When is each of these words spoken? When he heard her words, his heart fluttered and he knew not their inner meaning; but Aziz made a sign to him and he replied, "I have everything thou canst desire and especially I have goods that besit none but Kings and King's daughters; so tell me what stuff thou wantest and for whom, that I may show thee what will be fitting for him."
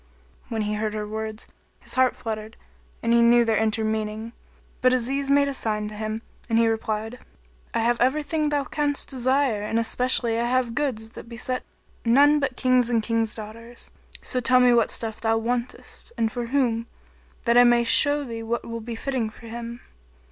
When 0.49 0.63
he 0.63 0.73
heard 0.73 0.95
her 0.95 1.07
words, 1.07 1.45
his 1.81 1.93
heart 1.93 2.15
fluttered 2.15 2.57
and 3.03 3.13
he 3.13 3.21
knew 3.21 3.41
not 3.41 3.45
their 3.45 3.57
inner 3.57 3.83
meaning; 3.83 4.33
but 4.81 4.93
Aziz 4.93 5.29
made 5.29 5.47
a 5.47 5.53
sign 5.53 5.87
to 5.89 5.93
him 5.95 6.23
and 6.49 6.57
he 6.57 6.67
replied, 6.67 7.19
"I 7.71 7.81
have 7.81 8.01
everything 8.01 8.49
thou 8.49 8.63
canst 8.63 9.11
desire 9.11 9.61
and 9.61 9.77
especially 9.77 10.39
I 10.39 10.45
have 10.47 10.73
goods 10.73 11.09
that 11.11 11.29
besit 11.29 11.61
none 12.03 12.39
but 12.39 12.57
Kings 12.57 12.89
and 12.89 13.03
King's 13.03 13.35
daughters; 13.35 13.91
so 14.23 14.39
tell 14.39 14.59
me 14.59 14.73
what 14.73 14.89
stuff 14.89 15.21
thou 15.21 15.37
wantest 15.37 16.11
and 16.17 16.31
for 16.31 16.47
whom, 16.47 16.87
that 17.43 17.55
I 17.55 17.63
may 17.63 17.83
show 17.83 18.23
thee 18.23 18.41
what 18.41 18.65
will 18.67 18.81
be 18.81 18.95
fitting 18.95 19.29
for 19.29 19.45
him." 19.45 19.81